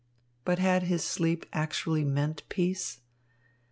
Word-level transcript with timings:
But 0.45 0.57
had 0.57 0.81
his 0.81 1.03
sleep 1.03 1.45
actually 1.53 2.03
meant 2.03 2.41
peace? 2.49 3.01